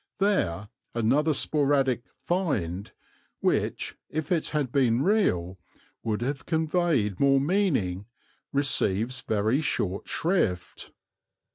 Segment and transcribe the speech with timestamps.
[0.17, 2.91] There another sporadic "find,"
[3.39, 5.59] which if it had been real
[6.01, 8.07] would have conveyed more meaning,
[8.51, 10.91] receives very short shrift.